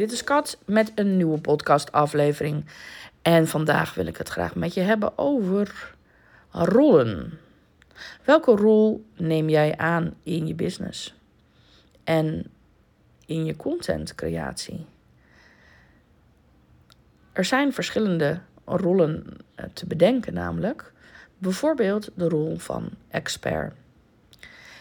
Dit 0.00 0.12
is 0.12 0.24
Kat 0.24 0.58
met 0.64 0.92
een 0.94 1.16
nieuwe 1.16 1.40
podcastaflevering. 1.40 2.64
En 3.22 3.48
vandaag 3.48 3.94
wil 3.94 4.06
ik 4.06 4.16
het 4.16 4.28
graag 4.28 4.54
met 4.54 4.74
je 4.74 4.80
hebben 4.80 5.18
over 5.18 5.94
rollen. 6.50 7.38
Welke 8.24 8.56
rol 8.56 9.04
neem 9.16 9.48
jij 9.48 9.76
aan 9.76 10.14
in 10.22 10.46
je 10.46 10.54
business? 10.54 11.14
En 12.04 12.50
in 13.26 13.44
je 13.44 13.56
contentcreatie? 13.56 14.86
Er 17.32 17.44
zijn 17.44 17.72
verschillende 17.72 18.40
rollen 18.64 19.26
eh, 19.54 19.64
te 19.72 19.86
bedenken, 19.86 20.34
namelijk 20.34 20.92
bijvoorbeeld 21.38 22.10
de 22.14 22.28
rol 22.28 22.58
van 22.58 22.90
expert. 23.08 23.74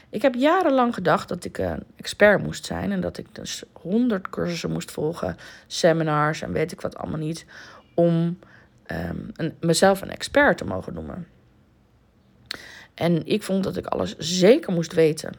Ik 0.09 0.21
heb 0.21 0.35
jarenlang 0.35 0.93
gedacht 0.93 1.29
dat 1.29 1.45
ik 1.45 1.57
een 1.57 1.83
expert 1.95 2.43
moest 2.43 2.65
zijn 2.65 2.91
en 2.91 3.01
dat 3.01 3.17
ik 3.17 3.35
dus 3.35 3.63
honderd 3.73 4.29
cursussen 4.29 4.71
moest 4.71 4.91
volgen, 4.91 5.37
seminars 5.67 6.41
en 6.41 6.51
weet 6.51 6.71
ik 6.71 6.81
wat 6.81 6.97
allemaal 6.97 7.19
niet, 7.19 7.45
om 7.93 8.39
ehm, 8.85 9.51
mezelf 9.59 10.01
een 10.01 10.11
expert 10.11 10.57
te 10.57 10.65
mogen 10.65 10.93
noemen. 10.93 11.27
En 12.93 13.25
ik 13.25 13.43
vond 13.43 13.63
dat 13.63 13.77
ik 13.77 13.85
alles 13.85 14.17
zeker 14.17 14.73
moest 14.73 14.93
weten. 14.93 15.33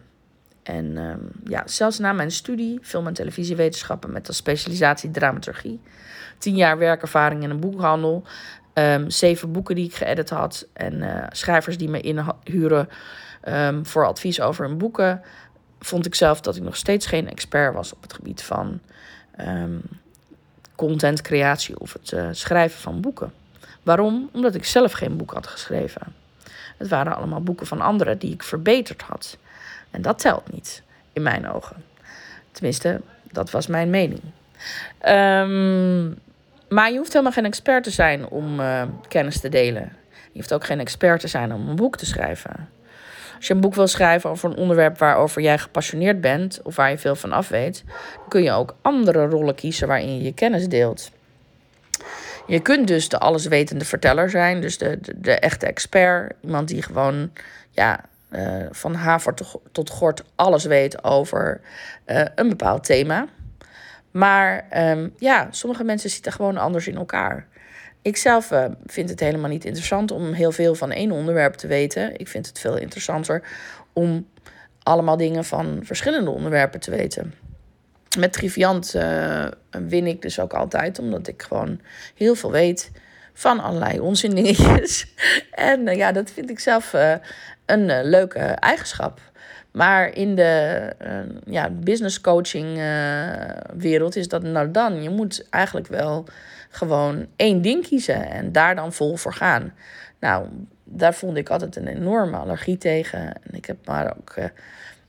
En 0.63 0.97
ehm, 0.97 1.21
ja, 1.45 1.63
zelfs 1.67 1.99
na 1.99 2.13
mijn 2.13 2.31
studie, 2.31 2.79
film- 2.83 3.07
en 3.07 3.13
televisiewetenschappen 3.13 4.13
met 4.13 4.29
als 4.29 4.37
specialisatie 4.37 5.11
dramaturgie, 5.11 5.81
tien 6.39 6.57
jaar 6.57 6.79
werkervaring 6.79 7.43
in 7.43 7.51
een 7.51 7.61
boekhandel, 7.61 8.25
ehm, 8.73 9.09
zeven 9.09 9.53
boeken 9.53 9.75
die 9.75 9.87
ik 9.87 9.95
geëdit 9.95 10.31
had 10.31 10.69
en 10.73 10.95
uh, 10.95 11.27
schrijvers 11.29 11.79
die 11.79 11.89
me 11.89 12.01
inhuren 12.01 12.89
um, 13.49 13.87
voor 13.87 14.07
advies 14.07 14.41
over 14.41 14.67
hun 14.67 14.79
boeken, 14.79 15.23
vond 15.81 16.07
ik 16.07 16.15
zelf 16.15 16.41
dat 16.41 16.57
ik 16.57 16.63
nog 16.63 16.77
steeds 16.77 17.07
geen 17.07 17.29
expert 17.29 17.75
was 17.75 17.93
op 17.93 18.03
het 18.03 18.13
gebied 18.13 18.43
van 18.43 18.81
um, 19.41 19.83
contentcreatie 20.75 21.81
of 21.81 21.93
het 21.93 22.13
uh, 22.13 22.29
schrijven 22.31 22.81
van 22.81 23.01
boeken. 23.01 23.33
Waarom? 23.83 24.29
Omdat 24.33 24.55
ik 24.55 24.65
zelf 24.65 24.93
geen 24.93 25.17
boek 25.17 25.33
had 25.33 25.47
geschreven. 25.47 26.03
Het 26.77 26.89
waren 26.89 27.17
allemaal 27.17 27.43
boeken 27.43 27.67
van 27.67 27.81
anderen 27.81 28.19
die 28.19 28.33
ik 28.33 28.43
verbeterd 28.43 29.03
had. 29.03 29.37
En 29.91 30.03
dat 30.03 30.19
telt 30.19 30.53
niet, 30.53 30.83
in 31.13 31.23
mijn 31.23 31.51
ogen. 31.51 31.85
Tenminste, 32.53 33.01
dat 33.33 33.51
was 33.51 33.67
mijn 33.67 33.91
mening. 33.91 34.21
Um, 35.07 36.19
maar 36.69 36.91
je 36.91 36.97
hoeft 36.97 37.13
helemaal 37.13 37.33
geen 37.33 37.45
expert 37.45 37.85
te 37.85 37.91
zijn 37.91 38.29
om 38.29 38.61
uh, 38.61 38.83
kennis 39.09 39.41
te 39.41 39.49
delen. 39.49 39.93
Je 40.11 40.39
hoeft 40.39 40.53
ook 40.53 40.65
geen 40.65 40.81
expert 40.81 41.21
te 41.21 41.29
zijn 41.29 41.53
om 41.53 41.69
een 41.69 41.77
boek 41.77 41.97
te 41.97 42.07
schrijven. 42.07 42.69
Als 43.41 43.49
je 43.49 43.55
een 43.55 43.61
boek 43.61 43.75
wil 43.75 43.87
schrijven 43.87 44.31
over 44.31 44.51
een 44.51 44.57
onderwerp 44.57 44.99
waarover 44.99 45.43
jij 45.43 45.59
gepassioneerd 45.59 46.21
bent 46.21 46.61
of 46.63 46.77
waar 46.77 46.91
je 46.91 46.99
veel 46.99 47.17
van 47.17 47.33
af 47.33 47.49
weet, 47.49 47.85
dan 48.17 48.29
kun 48.29 48.43
je 48.43 48.53
ook 48.53 48.77
andere 48.83 49.27
rollen 49.27 49.55
kiezen 49.55 49.89
waarin 49.89 50.17
je 50.17 50.23
je 50.23 50.35
kennis 50.35 50.69
deelt. 50.69 51.11
Je 52.47 52.61
kunt 52.61 52.89
dus 52.89 53.09
de 53.09 53.19
alleswetende 53.19 53.85
verteller 53.85 54.31
zijn, 54.31 54.61
dus 54.61 54.79
de, 54.79 54.99
de, 55.01 55.21
de 55.21 55.33
echte 55.33 55.67
expert. 55.67 56.33
Iemand 56.41 56.69
die 56.69 56.83
gewoon 56.83 57.31
ja, 57.71 58.05
uh, 58.31 58.67
van 58.71 58.95
haver 58.95 59.35
tot, 59.35 59.61
tot 59.73 59.91
gort 59.91 60.25
alles 60.35 60.65
weet 60.65 61.05
over 61.05 61.61
uh, 62.07 62.25
een 62.35 62.49
bepaald 62.49 62.85
thema. 62.85 63.27
Maar 64.11 64.67
um, 64.91 65.15
ja, 65.19 65.49
sommige 65.51 65.85
mensen 65.85 66.11
zitten 66.11 66.33
gewoon 66.33 66.57
anders 66.57 66.87
in 66.87 66.97
elkaar. 66.97 67.47
Ik 68.03 68.17
zelf 68.17 68.51
uh, 68.51 68.65
vind 68.87 69.11
het 69.11 69.21
helemaal 69.21 69.51
niet 69.51 69.65
interessant 69.65 70.11
om 70.11 70.33
heel 70.33 70.53
veel 70.53 70.75
van 70.75 70.91
één 70.91 71.11
onderwerp 71.11 71.55
te 71.55 71.67
weten. 71.67 72.19
Ik 72.19 72.29
vind 72.29 72.47
het 72.47 72.59
veel 72.59 72.77
interessanter 72.77 73.43
om 73.93 74.29
allemaal 74.83 75.17
dingen 75.17 75.45
van 75.45 75.81
verschillende 75.83 76.31
onderwerpen 76.31 76.81
te 76.81 76.91
weten. 76.91 77.35
Met 78.19 78.33
Triviant 78.33 78.95
uh, 78.95 79.47
win 79.71 80.07
ik 80.07 80.23
dus 80.23 80.41
ook 80.41 80.53
altijd, 80.53 80.99
omdat 80.99 81.29
ik 81.29 81.43
gewoon 81.43 81.81
heel 82.15 82.35
veel 82.35 82.51
weet 82.51 82.91
van 83.33 83.61
allerlei 83.61 84.01
onzindingetjes. 84.01 85.15
en 85.51 85.89
uh, 85.89 85.97
ja, 85.97 86.13
dat 86.13 86.31
vind 86.31 86.51
ik 86.51 86.59
zelf 86.59 86.95
een 87.67 88.03
leuke 88.03 88.39
eigenschap. 88.39 89.21
Maar 89.73 90.15
in 90.15 90.35
de 90.35 90.93
ja, 91.45 91.71
business 91.71 92.21
coaching 92.21 92.83
wereld 93.77 94.17
is 94.17 94.29
dat 94.29 94.43
nou 94.43 94.71
dan. 94.71 95.03
Je 95.03 95.11
moet 95.11 95.47
eigenlijk 95.51 95.87
wel 95.87 96.25
gewoon 96.71 97.27
één 97.37 97.63
ding 97.63 97.87
kiezen 97.87 98.31
en 98.31 98.53
daar 98.53 98.75
dan 98.75 98.93
vol 98.93 99.17
voor 99.17 99.35
gaan. 99.35 99.75
Nou, 100.21 100.47
daar 100.85 101.15
vond 101.15 101.37
ik 101.37 101.51
altijd 101.51 101.77
een 101.77 101.87
enorme 101.87 102.37
allergie 102.37 102.79
tegen. 102.79 103.21
En 103.21 103.55
ik 103.55 103.65
heb 103.65 103.87
me 103.87 104.15
ook 104.17 104.35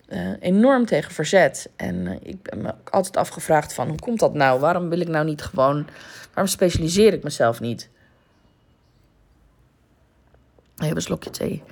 uh, 0.08 0.30
enorm 0.40 0.86
tegen 0.86 1.14
verzet. 1.14 1.70
En 1.76 2.20
ik 2.24 2.42
ben 2.42 2.62
me 2.62 2.74
altijd 2.90 3.18
afgevraagd 3.18 3.74
van 3.74 3.88
hoe 3.88 4.00
komt 4.00 4.20
dat 4.20 4.34
nou? 4.34 4.60
Waarom 4.60 4.90
wil 4.90 5.00
ik 5.00 5.08
nou 5.08 5.26
niet 5.26 5.42
gewoon... 5.42 5.88
Waarom 6.34 6.48
specialiseer 6.48 7.14
ik 7.14 7.24
mezelf 7.24 7.60
niet? 7.60 7.90
Even 10.78 10.96
een 10.96 11.02
slokje 11.02 11.30
thee. 11.30 11.64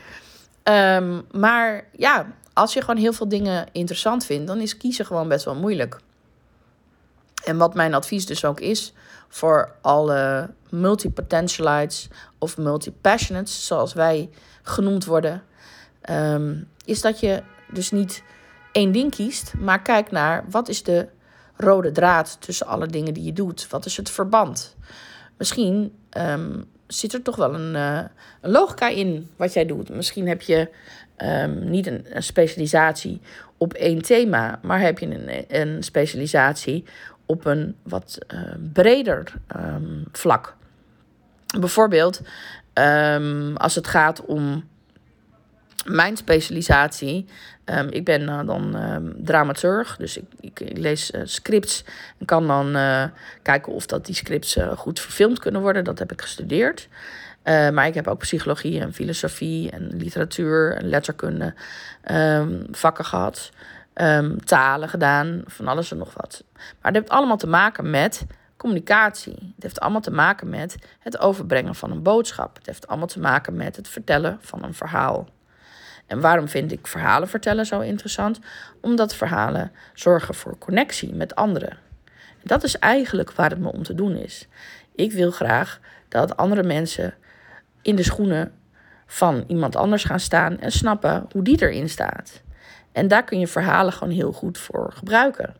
Um, 0.64 1.26
maar 1.32 1.84
ja, 1.92 2.26
als 2.54 2.74
je 2.74 2.80
gewoon 2.80 2.98
heel 2.98 3.14
veel 3.14 3.28
dingen 3.28 3.68
interessant 3.72 4.26
vindt... 4.26 4.48
dan 4.48 4.60
is 4.60 4.78
kiezen 4.78 5.06
gewoon 5.06 5.28
best 5.28 5.46
wel 5.46 5.56
moeilijk. 5.56 6.00
En 7.44 7.58
wat 7.58 7.74
mijn 7.74 7.94
advies 7.94 8.26
dus 8.26 8.46
ook 8.46 8.60
is 8.60 8.94
voor 9.28 9.76
alle 9.82 10.50
multipotentialites 10.70 12.08
of 12.38 12.58
multipassionates, 12.58 13.66
zoals 13.66 13.94
wij 13.94 14.30
genoemd 14.62 15.06
worden, 15.06 15.44
um, 16.10 16.68
is 16.86 17.02
dat 17.02 17.20
je 17.20 17.44
dus 17.72 17.92
niet 17.92 18.24
één 18.72 18.92
ding 18.92 19.12
kiest, 19.12 19.54
maar 19.58 19.82
kijk 19.82 20.12
naar 20.12 20.46
wat 20.50 20.70
is 20.70 20.84
de 20.84 21.08
rode 21.56 21.92
draad 21.92 22.38
tussen 22.40 22.68
alle 22.68 22.88
dingen 22.88 23.14
die 23.14 23.24
je 23.24 23.34
doet. 23.34 23.68
Wat 23.70 23.86
is 23.86 23.98
het 23.98 24.10
verband? 24.10 24.76
Misschien 25.38 25.96
um, 26.18 26.66
zit 26.94 27.14
er 27.14 27.22
toch 27.22 27.36
wel 27.36 27.54
een, 27.54 27.76
uh, 27.76 28.02
een, 28.42 28.52
logica 28.52 28.88
in 28.88 29.30
wat 29.36 29.54
jij 29.54 29.66
doet. 29.66 29.90
Misschien 29.90 30.28
heb 30.28 30.42
je 30.42 30.70
um, 31.18 31.70
niet 31.70 31.88
een, 31.88 32.06
specialisatie 32.18 33.22
op 33.58 33.74
één 33.74 34.02
thema, 34.02 34.60
maar 34.62 34.80
heb 34.80 35.00
je 35.00 35.06
een, 35.06 35.46
een 35.48 35.84
specialisatie 35.84 36.84
op 37.26 37.46
een 37.46 37.76
wat 37.84 38.18
uh, 38.34 38.42
breder 38.74 39.34
um, 39.56 40.04
vlak. 40.12 40.56
Bijvoorbeeld 41.60 42.22
um, 42.74 43.58
als 43.58 43.76
het 43.76 43.88
gaat 43.88 44.26
om 44.26 44.64
mijn 45.86 46.18
specialisatie. 46.18 47.26
Um, 47.66 47.88
ik 47.90 48.06
ben 48.06 48.22
uh, 48.22 48.40
dan 48.46 48.78
dramaturg, 49.18 49.98
dus 49.98 50.18
ik, 50.18 50.26
ik, 50.40 50.78
lees 50.78 51.12
uh, 51.12 51.22
scripts 51.24 51.84
en 52.18 52.26
kan 52.26 52.48
dan 52.48 52.78
kijken 53.42 53.74
of 53.74 53.86
dat 53.86 54.06
die 54.06 54.16
scripts 54.16 54.58
goed 54.76 55.00
verfilmd 55.00 55.40
kunnen 55.40 55.62
worden. 55.62 55.84
Dat 55.84 56.00
heb 56.00 56.12
ik 56.12 56.22
gestudeerd. 56.22 56.88
maar 57.44 57.88
ik 57.88 57.94
heb 57.94 58.08
ook 58.08 58.20
psychologie 58.20 58.80
en 58.80 58.94
filosofie 58.94 59.72
en 59.72 59.88
literatuur 59.98 60.76
en 60.76 60.90
letterkunde 60.90 61.54
vakken 62.72 63.06
gehad 63.06 63.52
talen 64.44 64.90
gedaan, 64.90 65.42
van 65.46 65.68
alles 65.68 65.92
en 65.92 65.98
nog 65.98 66.14
wat. 66.14 66.44
Maar 66.54 66.92
het 66.92 66.96
heeft 66.96 67.10
allemaal 67.10 67.38
te 67.38 67.48
maken 67.48 67.90
met 67.90 68.26
communicatie. 68.60 69.54
Het 69.56 69.64
heeft 69.64 69.80
allemaal 69.80 70.02
te 70.02 70.12
maken 70.12 70.50
met 70.50 70.76
het 71.00 71.20
overbrengen 71.20 71.76
van 71.76 71.92
een 71.92 72.04
boodschap. 72.04 72.56
Het 72.58 72.66
heeft 72.66 72.88
allemaal 72.88 73.08
te 73.08 73.20
maken 73.20 73.56
met 73.56 73.76
het 73.76 73.88
vertellen 73.88 74.38
van 74.42 74.64
een 74.64 74.74
verhaal. 74.74 75.28
En 76.10 76.22
waarom 76.22 76.48
vind 76.48 76.72
ik 76.72 76.88
verhalen 76.88 77.28
vertellen 77.28 77.66
zo 77.66 77.80
interessant? 77.80 78.40
Omdat 78.82 79.16
verhalen 79.16 79.72
zorgen 79.94 80.36
voor 80.36 80.58
connectie 80.58 81.14
met 81.14 81.36
anderen. 81.36 81.78
En 82.06 82.44
dat 82.44 82.64
is 82.64 82.78
eigenlijk 82.78 83.32
waar 83.32 83.50
het 83.50 83.60
me 83.60 83.72
om 83.72 83.84
te 83.84 83.96
doen 83.96 84.16
is. 84.16 84.48
Ik 84.96 85.12
wil 85.12 85.32
graag 85.32 85.80
dat 86.08 86.38
andere 86.38 86.64
mensen 86.64 87.14
in 87.82 87.96
de 87.96 88.04
schoenen 88.04 88.52
van 89.06 89.44
iemand 89.48 89.76
anders 89.76 90.04
gaan 90.04 90.20
staan 90.20 90.60
en 90.60 90.72
snappen 90.72 91.26
hoe 91.32 91.44
die 91.44 91.62
erin 91.62 91.90
staat. 91.90 92.42
En 92.92 93.08
daar 93.08 93.24
kun 93.24 93.40
je 93.40 93.48
verhalen 93.48 93.94
gewoon 93.94 94.14
heel 94.14 94.32
goed 94.32 94.58
voor 94.58 94.92
gebruiken. 94.94 95.56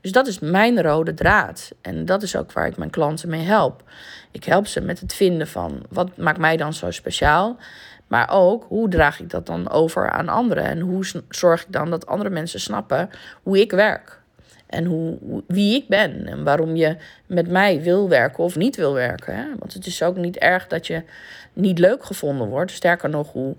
Dus 0.00 0.12
dat 0.12 0.26
is 0.26 0.38
mijn 0.38 0.82
rode 0.82 1.14
draad. 1.14 1.72
En 1.80 2.04
dat 2.04 2.22
is 2.22 2.36
ook 2.36 2.52
waar 2.52 2.66
ik 2.66 2.76
mijn 2.76 2.90
klanten 2.90 3.28
mee 3.28 3.44
help. 3.44 3.82
Ik 4.30 4.44
help 4.44 4.66
ze 4.66 4.80
met 4.80 5.00
het 5.00 5.14
vinden 5.14 5.46
van 5.46 5.82
wat 5.88 6.16
maakt 6.16 6.38
mij 6.38 6.56
dan 6.56 6.72
zo 6.72 6.90
speciaal. 6.90 7.56
Maar 8.06 8.28
ook 8.30 8.64
hoe 8.68 8.88
draag 8.88 9.20
ik 9.20 9.30
dat 9.30 9.46
dan 9.46 9.70
over 9.70 10.10
aan 10.10 10.28
anderen? 10.28 10.64
En 10.64 10.80
hoe 10.80 11.04
zorg 11.28 11.62
ik 11.62 11.72
dan 11.72 11.90
dat 11.90 12.06
andere 12.06 12.30
mensen 12.30 12.60
snappen 12.60 13.10
hoe 13.42 13.60
ik 13.60 13.70
werk? 13.70 14.22
En 14.66 14.84
hoe, 14.84 15.18
wie 15.46 15.74
ik 15.74 15.88
ben 15.88 16.26
en 16.26 16.44
waarom 16.44 16.76
je 16.76 16.96
met 17.26 17.48
mij 17.48 17.82
wil 17.82 18.08
werken 18.08 18.44
of 18.44 18.56
niet 18.56 18.76
wil 18.76 18.94
werken. 18.94 19.36
Hè? 19.36 19.44
Want 19.58 19.74
het 19.74 19.86
is 19.86 20.02
ook 20.02 20.16
niet 20.16 20.36
erg 20.36 20.66
dat 20.66 20.86
je 20.86 21.02
niet 21.52 21.78
leuk 21.78 22.04
gevonden 22.04 22.48
wordt. 22.48 22.70
Sterker 22.70 23.08
nog, 23.08 23.32
hoe, 23.32 23.56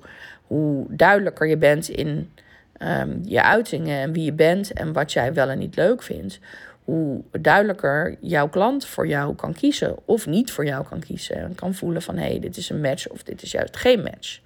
hoe 0.47 0.85
duidelijker 0.89 1.47
je 1.47 1.57
bent 1.57 1.89
in 1.89 2.31
um, 2.79 3.21
je 3.23 3.43
uitingen 3.43 3.99
en 3.99 4.13
wie 4.13 4.23
je 4.23 4.33
bent 4.33 4.73
en 4.73 4.93
wat 4.93 5.13
jij 5.13 5.33
wel 5.33 5.49
en 5.49 5.57
niet 5.57 5.75
leuk 5.75 6.03
vindt, 6.03 6.39
hoe 6.85 7.21
duidelijker 7.31 8.17
jouw 8.19 8.49
klant 8.49 8.85
voor 8.85 9.07
jou 9.07 9.35
kan 9.35 9.53
kiezen 9.53 9.95
of 10.05 10.27
niet 10.27 10.51
voor 10.51 10.65
jou 10.65 10.85
kan 10.87 10.99
kiezen. 10.99 11.35
En 11.35 11.55
kan 11.55 11.73
voelen 11.73 12.01
van 12.01 12.17
hé, 12.17 12.27
hey, 12.27 12.39
dit 12.39 12.57
is 12.57 12.69
een 12.69 12.81
match 12.81 13.07
of 13.07 13.23
dit 13.23 13.41
is 13.41 13.51
juist 13.51 13.77
geen 13.77 14.01
match. 14.01 14.39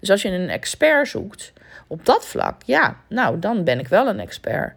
Dus 0.00 0.10
als 0.10 0.22
je 0.22 0.28
een 0.28 0.48
expert 0.48 1.08
zoekt 1.08 1.52
op 1.86 2.06
dat 2.06 2.26
vlak, 2.26 2.62
ja, 2.62 2.96
nou 3.08 3.38
dan 3.38 3.64
ben 3.64 3.78
ik 3.78 3.88
wel 3.88 4.08
een 4.08 4.20
expert. 4.20 4.72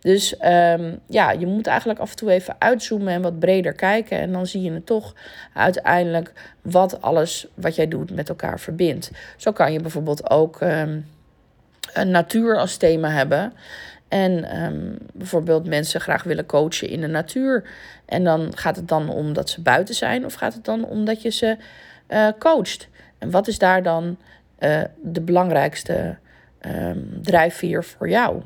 Dus 0.00 0.34
um, 0.44 1.00
ja, 1.06 1.30
je 1.30 1.46
moet 1.46 1.66
eigenlijk 1.66 1.98
af 1.98 2.10
en 2.10 2.16
toe 2.16 2.30
even 2.30 2.56
uitzoomen 2.58 3.12
en 3.12 3.22
wat 3.22 3.38
breder 3.38 3.72
kijken. 3.72 4.18
En 4.18 4.32
dan 4.32 4.46
zie 4.46 4.62
je 4.62 4.72
het 4.72 4.86
toch 4.86 5.14
uiteindelijk 5.54 6.32
wat 6.62 7.02
alles 7.02 7.46
wat 7.54 7.76
jij 7.76 7.88
doet 7.88 8.14
met 8.14 8.28
elkaar 8.28 8.60
verbindt. 8.60 9.10
Zo 9.36 9.52
kan 9.52 9.72
je 9.72 9.80
bijvoorbeeld 9.80 10.30
ook 10.30 10.60
um, 10.60 11.06
een 11.92 12.10
natuur 12.10 12.58
als 12.58 12.76
thema 12.76 13.10
hebben. 13.10 13.52
En 14.08 14.62
um, 14.62 14.96
bijvoorbeeld 15.12 15.66
mensen 15.66 16.00
graag 16.00 16.22
willen 16.22 16.46
coachen 16.46 16.88
in 16.88 17.00
de 17.00 17.06
natuur. 17.06 17.64
En 18.04 18.24
dan 18.24 18.56
gaat 18.56 18.76
het 18.76 18.88
dan 18.88 19.08
om 19.08 19.32
dat 19.32 19.50
ze 19.50 19.60
buiten 19.60 19.94
zijn, 19.94 20.24
of 20.24 20.34
gaat 20.34 20.54
het 20.54 20.64
dan 20.64 20.84
om 20.84 21.04
dat 21.04 21.22
je 21.22 21.30
ze 21.30 21.56
uh, 22.08 22.28
coacht? 22.38 22.88
En 23.18 23.30
wat 23.30 23.48
is 23.48 23.58
daar 23.58 23.82
dan 23.82 24.16
uh, 24.58 24.80
de 25.02 25.20
belangrijkste 25.20 26.16
um, 26.66 27.18
drijfveer 27.22 27.84
voor 27.84 28.08
jou? 28.08 28.42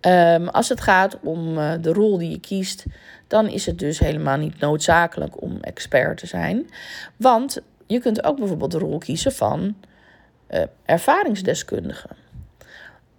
Um, 0.00 0.48
als 0.48 0.68
het 0.68 0.80
gaat 0.80 1.18
om 1.20 1.58
uh, 1.58 1.72
de 1.80 1.92
rol 1.92 2.18
die 2.18 2.30
je 2.30 2.40
kiest, 2.40 2.84
dan 3.26 3.48
is 3.48 3.66
het 3.66 3.78
dus 3.78 3.98
helemaal 3.98 4.36
niet 4.36 4.58
noodzakelijk 4.58 5.42
om 5.42 5.58
expert 5.60 6.18
te 6.18 6.26
zijn. 6.26 6.70
Want 7.16 7.60
je 7.86 8.00
kunt 8.00 8.24
ook 8.24 8.38
bijvoorbeeld 8.38 8.70
de 8.70 8.78
rol 8.78 8.98
kiezen 8.98 9.32
van 9.32 9.76
ervaringsdeskundige. 10.84 12.08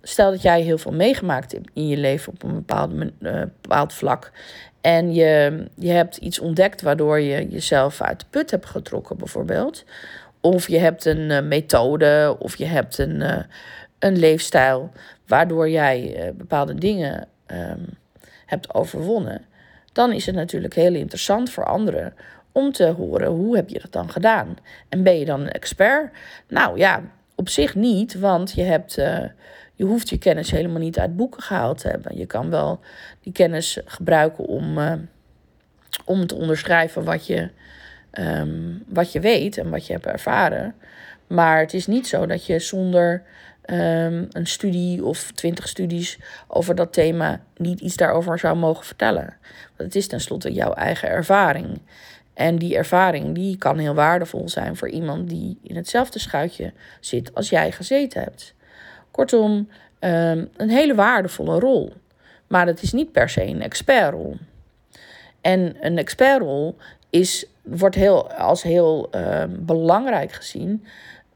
Stel 0.02 0.32
dat 0.32 0.42
jij 0.42 0.62
heel 0.62 0.78
veel 0.78 0.92
meegemaakt 0.92 1.52
hebt 1.52 1.70
in 1.74 1.88
je 1.88 1.98
leven 1.98 2.34
op 2.34 2.44
een 2.44 2.54
bepaald, 2.54 2.92
uh, 2.94 3.42
bepaald 3.62 3.94
vlak. 3.94 4.32
En 4.82 5.14
je, 5.14 5.64
je 5.76 5.92
hebt 5.92 6.18
iets 6.18 6.40
ontdekt 6.40 6.82
waardoor 6.82 7.20
je 7.20 7.48
jezelf 7.48 8.02
uit 8.02 8.20
de 8.20 8.26
put 8.30 8.52
hebt 8.52 8.66
getrokken, 8.66 9.18
bijvoorbeeld. 9.18 9.86
Of 10.40 10.68
je 10.68 10.80
hebt 10.80 11.06
een 11.06 11.30
uh, 11.30 11.42
methode, 11.42 12.36
of 12.40 12.56
je 12.56 12.66
hebt 12.66 12.98
een, 12.98 13.22
uh, 13.22 13.38
een 14.00 14.18
leefstijl 14.18 14.92
waardoor 15.28 15.70
jij 15.70 16.32
bepaalde 16.38 16.76
dingen 16.76 17.28
um, 17.48 17.86
hebt 18.46 18.74
overwonnen. 18.74 19.46
Dan 19.94 20.12
is 20.12 20.26
het 20.26 20.36
natuurlijk 20.36 20.76
heel 20.76 20.94
interessant 20.94 21.50
voor 21.50 21.66
anderen 21.66 22.14
om 22.52 22.72
te 22.72 22.86
horen 22.86 23.28
hoe 23.28 23.56
heb 23.56 23.70
je 23.70 23.80
dat 23.80 23.92
dan 23.92 24.10
gedaan. 24.10 24.58
En 24.90 25.04
ben 25.04 25.20
je 25.20 25.26
dan 25.26 25.42
een 25.42 25.52
expert? 25.52 26.12
Nou 26.48 26.78
ja, 26.78 27.02
op 27.36 27.50
zich 27.50 27.76
niet, 27.76 28.20
want 28.20 28.52
je, 28.52 28.64
hebt, 28.64 28.98
je 29.82 29.88
hoeft 29.88 30.10
je 30.10 30.18
kennis 30.18 30.52
helemaal 30.52 30.80
niet 30.80 31.00
uit 31.00 31.16
boeken 31.16 31.42
gehaald 31.42 31.78
te 31.78 31.88
hebben. 31.88 32.18
Je 32.18 32.26
kan 32.26 32.50
wel 32.50 32.80
die 33.22 33.34
kennis 33.34 33.80
gebruiken 33.86 34.46
om, 34.46 34.78
uh, 34.78 34.94
om 36.06 36.28
te 36.28 36.36
onderschrijven 36.36 37.04
wat 37.04 37.26
je, 37.28 37.50
um, 38.12 38.84
wat 38.88 39.12
je 39.12 39.20
weet 39.20 39.58
en 39.58 39.70
wat 39.70 39.88
je 39.88 39.94
hebt 39.94 40.06
ervaren. 40.06 40.76
Maar 41.28 41.60
het 41.60 41.74
is 41.74 41.88
niet 41.88 42.08
zo 42.08 42.26
dat 42.26 42.46
je 42.46 42.60
zonder 42.60 43.24
um, 43.66 44.28
een 44.32 44.48
studie 44.48 45.06
of 45.06 45.32
twintig 45.32 45.68
studies 45.68 46.20
over 46.48 46.76
dat 46.76 46.94
thema 46.94 47.42
niet 47.58 47.80
iets 47.80 47.96
daarover 47.96 48.40
zou 48.40 48.58
mogen 48.58 48.86
vertellen. 48.86 49.38
Want 49.78 49.94
het 49.94 49.96
is 49.96 50.08
tenslotte 50.08 50.54
jouw 50.54 50.74
eigen 50.74 51.10
ervaring. 51.10 51.82
En 52.34 52.56
die 52.56 52.76
ervaring 52.76 53.36
die 53.36 53.58
kan 53.58 53.78
heel 53.78 53.94
waardevol 53.94 54.50
zijn 54.50 54.76
voor 54.76 54.90
iemand 54.90 55.30
die 55.30 55.60
in 55.64 55.76
hetzelfde 55.76 56.20
schuitje 56.20 56.74
zit 57.00 57.36
als 57.36 57.50
jij 57.50 57.72
gezeten 57.72 58.22
hebt. 58.22 58.54
Kortom, 59.12 59.70
um, 60.00 60.50
een 60.58 60.70
hele 60.70 60.96
waardevolle 60.96 61.60
rol. 61.60 61.94
Maar 62.48 62.68
het 62.68 62.82
is 62.82 62.92
niet 62.92 63.12
per 63.12 63.30
se 63.30 63.46
een 63.46 63.62
expertrol. 63.62 64.38
En 65.42 65.76
een 65.80 65.98
expertrol 65.98 66.78
is, 67.10 67.46
wordt 67.62 67.96
heel, 67.96 68.32
als 68.32 68.64
heel 68.64 69.10
uh, 69.16 69.44
belangrijk 69.50 70.32
gezien. 70.32 70.86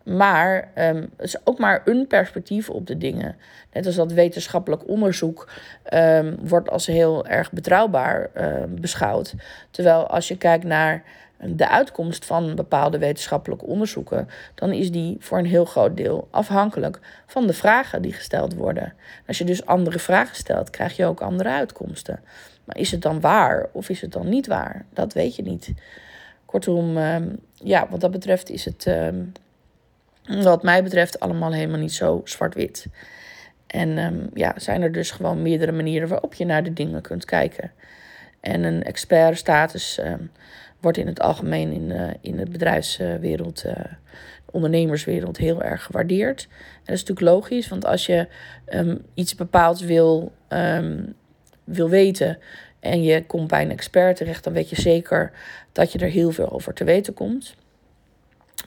Maar 0.04 0.72
um, 0.78 1.10
het 1.18 1.26
is 1.26 1.38
ook 1.44 1.60
maar 1.60 1.82
een 1.86 2.08
perspectief 2.08 2.70
op 2.70 2.88
de 2.88 2.98
dingen. 2.98 3.36
Net 3.74 3.86
als 3.86 3.96
dat 3.96 4.12
wetenschappelijk 4.12 4.88
onderzoek 4.88 5.50
wordt 6.40 6.70
als 6.70 6.86
heel 6.86 7.26
erg 7.26 7.52
betrouwbaar 7.52 8.30
beschouwd. 8.70 9.34
Terwijl 9.72 10.08
als 10.08 10.28
je 10.28 10.38
kijkt 10.38 10.64
naar 10.64 11.04
de 11.40 11.70
uitkomst 11.70 12.26
van 12.26 12.56
bepaalde 12.56 12.98
wetenschappelijke 12.98 13.66
onderzoeken, 13.66 14.30
dan 14.56 14.72
is 14.72 14.92
die 14.92 15.18
voor 15.20 15.38
een 15.38 15.46
heel 15.46 15.66
groot 15.66 15.98
deel 15.98 16.28
afhankelijk 16.32 17.00
van 17.26 17.48
de 17.48 17.54
vragen 17.54 18.02
die 18.02 18.14
gesteld 18.14 18.54
worden. 18.54 18.94
Als 19.28 19.38
je 19.38 19.44
dus 19.44 19.66
andere 19.66 20.00
vragen 20.00 20.36
stelt, 20.36 20.70
krijg 20.70 20.96
je 20.96 21.06
ook 21.06 21.22
andere 21.22 21.50
uitkomsten. 21.50 22.20
Maar 22.64 22.78
is 22.78 22.92
het 22.92 23.02
dan 23.02 23.20
waar 23.20 23.70
of 23.72 23.90
is 23.90 24.02
het 24.02 24.12
dan 24.12 24.30
niet 24.30 24.48
waar? 24.48 24.86
Dat 24.94 25.14
weet 25.14 25.36
je 25.36 25.42
niet. 25.42 25.74
Kortom, 26.46 26.98
um, 26.98 27.40
ja, 27.54 27.88
wat 27.90 28.02
dat 28.02 28.12
betreft 28.12 28.50
is 28.50 28.66
het 28.66 28.88
wat 30.28 30.64
mij 30.64 30.84
betreft 30.84 31.20
allemaal 31.20 31.54
helemaal 31.54 31.80
niet 31.80 31.94
zo 31.94 32.22
zwart-wit. 32.24 32.88
En 33.68 33.98
um, 33.98 34.30
ja, 34.34 34.54
zijn 34.58 34.82
er 34.82 34.92
dus 34.92 35.12
gewoon 35.12 35.42
meerdere 35.42 35.72
manieren 35.72 36.08
waarop 36.08 36.34
je 36.34 36.46
naar 36.46 36.64
de 36.64 36.74
dingen 36.74 37.02
kunt 37.02 37.26
kijken. 37.26 37.72
En 38.40 38.64
een 38.64 38.84
expertstatus 38.84 40.00
um, 40.00 40.32
wordt 40.86 41.00
in 41.00 41.08
het 41.08 41.22
algemeen 41.22 41.72
in, 41.72 41.90
uh, 41.90 42.10
in 42.22 42.38
de 42.38 42.46
bedrijfswereld, 42.46 43.66
uh, 43.66 43.74
ondernemerswereld, 44.52 45.38
heel 45.38 45.64
erg 45.64 45.84
gewaardeerd. 45.84 46.48
En 46.50 46.84
dat 46.84 46.96
is 46.96 47.04
natuurlijk 47.04 47.36
logisch, 47.36 47.68
want 47.68 47.86
als 47.86 48.06
je 48.06 48.28
um, 48.74 49.06
iets 49.14 49.36
bepaalds 49.36 49.82
wil, 49.82 50.32
wil 51.64 51.90
weten 51.90 52.38
en 52.80 53.04
je 53.04 53.26
komt 53.26 53.48
bij 53.48 53.62
een 53.62 53.72
expert 53.72 54.16
terecht, 54.16 54.44
dan 54.44 54.54
weet 54.54 54.70
je 54.70 54.82
zeker 54.82 55.32
dat 55.72 55.92
je 55.92 56.00
er 56.00 56.10
heel 56.10 56.32
veel 56.32 56.52
over 56.52 56.74
te 56.74 56.84
weten 56.84 57.14
komt. 57.14 57.56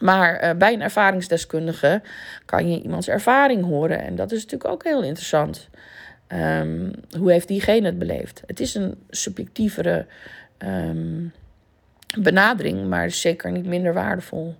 Maar 0.00 0.44
uh, 0.44 0.50
bij 0.58 0.72
een 0.72 0.82
ervaringsdeskundige 0.82 2.02
kan 2.44 2.70
je 2.70 2.82
iemands 2.82 3.08
ervaring 3.08 3.64
horen. 3.64 4.02
En 4.02 4.16
dat 4.16 4.32
is 4.32 4.42
natuurlijk 4.42 4.70
ook 4.70 4.84
heel 4.84 5.02
interessant. 5.02 5.68
Um, 6.28 6.90
hoe 7.18 7.30
heeft 7.30 7.48
diegene 7.48 7.86
het 7.86 7.98
beleefd? 7.98 8.42
Het 8.46 8.60
is 8.60 8.74
een 8.74 8.94
subjectievere 9.10 10.06
benadering, 12.18 12.88
maar 12.88 13.10
zeker 13.10 13.50
niet 13.50 13.66
minder 13.66 13.94
waardevol. 13.94 14.54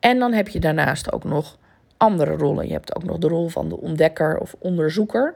En 0.00 0.18
dan 0.18 0.32
heb 0.32 0.48
je 0.48 0.60
daarnaast 0.60 1.12
ook 1.12 1.24
nog 1.24 1.58
andere 1.96 2.36
rollen. 2.36 2.66
Je 2.66 2.72
hebt 2.72 2.96
ook 2.96 3.04
nog 3.04 3.18
de 3.18 3.28
rol 3.28 3.48
van 3.48 3.68
de 3.68 3.80
ontdekker 3.80 4.38
of 4.38 4.54
onderzoeker. 4.58 5.34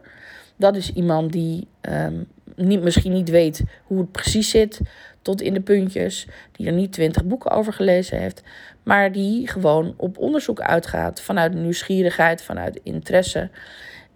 Dat 0.57 0.77
is 0.77 0.93
iemand 0.93 1.33
die 1.33 1.69
um, 1.81 2.27
niet, 2.57 2.83
misschien 2.83 3.13
niet 3.13 3.29
weet 3.29 3.63
hoe 3.85 3.99
het 3.99 4.13
precies 4.13 4.51
zit, 4.51 4.81
tot 5.23 5.41
in 5.41 5.55
de 5.55 5.61
puntjes, 5.61 6.27
die 6.53 6.67
er 6.67 6.73
niet 6.73 6.93
twintig 6.93 7.25
boeken 7.25 7.51
over 7.51 7.73
gelezen 7.73 8.19
heeft, 8.19 8.43
maar 8.83 9.13
die 9.13 9.49
gewoon 9.49 9.95
op 9.97 10.19
onderzoek 10.19 10.61
uitgaat 10.61 11.21
vanuit 11.21 11.55
nieuwsgierigheid, 11.55 12.43
vanuit 12.43 12.81
interesse. 12.83 13.51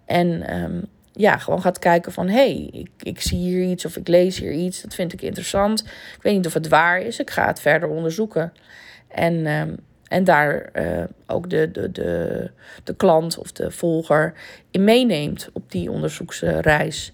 En 0.05 0.61
um, 0.63 0.85
ja, 1.17 1.37
gewoon 1.37 1.61
gaat 1.61 1.79
kijken 1.79 2.11
van 2.11 2.27
hé, 2.27 2.33
hey, 2.33 2.69
ik, 2.71 2.89
ik 2.99 3.21
zie 3.21 3.37
hier 3.37 3.63
iets 3.63 3.85
of 3.85 3.97
ik 3.97 4.07
lees 4.07 4.39
hier 4.39 4.51
iets, 4.51 4.81
dat 4.81 4.95
vind 4.95 5.13
ik 5.13 5.21
interessant. 5.21 5.79
Ik 6.15 6.21
weet 6.21 6.35
niet 6.35 6.45
of 6.45 6.53
het 6.53 6.67
waar 6.67 7.01
is, 7.01 7.19
ik 7.19 7.29
ga 7.29 7.47
het 7.47 7.59
verder 7.59 7.89
onderzoeken. 7.89 8.53
En, 9.07 9.45
um, 9.45 9.75
en 10.07 10.23
daar 10.23 10.69
uh, 10.73 11.03
ook 11.27 11.49
de, 11.49 11.71
de, 11.71 11.91
de, 11.91 12.51
de 12.83 12.95
klant 12.95 13.37
of 13.37 13.51
de 13.51 13.71
volger 13.71 14.33
in 14.71 14.83
meeneemt 14.83 15.49
op 15.53 15.71
die 15.71 15.91
onderzoeksreis. 15.91 17.13